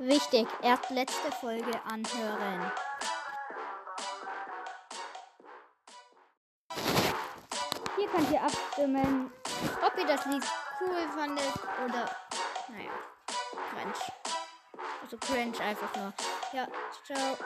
Wichtig, 0.00 0.46
erst 0.62 0.90
letzte 0.90 1.32
Folge 1.32 1.72
anhören. 1.84 2.70
Hier 7.96 8.08
könnt 8.08 8.30
ihr 8.30 8.40
abstimmen, 8.40 9.32
ob 9.84 9.98
ihr 9.98 10.06
das 10.06 10.24
Lied 10.26 10.44
cool 10.80 11.08
fandet 11.16 11.52
oder, 11.84 12.08
naja, 12.68 12.92
cringe. 13.72 13.94
Also 15.02 15.18
cringe 15.18 15.58
einfach 15.60 15.92
nur. 15.96 16.12
Ja, 16.52 16.68
ciao. 17.04 17.36